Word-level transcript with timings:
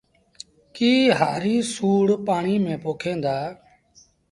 ڪي 0.75 0.93
هآريٚ 1.19 1.67
سُوڙ 1.73 2.05
پآڻيٚ 2.27 2.63
ميݩ 2.65 2.81
پوکيݩ 2.83 3.21
دآ 3.23 3.37